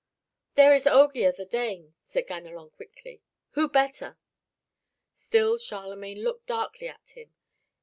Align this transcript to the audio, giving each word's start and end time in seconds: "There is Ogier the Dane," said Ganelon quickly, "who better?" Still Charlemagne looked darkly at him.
"There 0.55 0.73
is 0.73 0.87
Ogier 0.87 1.31
the 1.31 1.45
Dane," 1.45 1.93
said 2.01 2.25
Ganelon 2.25 2.71
quickly, 2.71 3.21
"who 3.51 3.69
better?" 3.69 4.17
Still 5.13 5.59
Charlemagne 5.59 6.23
looked 6.23 6.47
darkly 6.47 6.87
at 6.87 7.09
him. 7.11 7.35